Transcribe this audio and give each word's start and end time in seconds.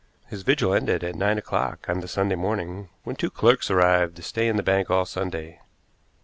His 0.25 0.41
vigil 0.41 0.73
ended 0.73 1.03
at 1.03 1.13
nine 1.13 1.37
o'clock 1.37 1.87
on 1.87 1.99
the 1.99 2.07
Sunday 2.07 2.33
morning, 2.33 2.89
when 3.03 3.15
two 3.15 3.29
clerks 3.29 3.69
arrived 3.69 4.15
to 4.15 4.23
stay 4.23 4.47
in 4.47 4.55
the 4.55 4.63
bank 4.63 4.89
all 4.89 5.05
Sunday. 5.05 5.59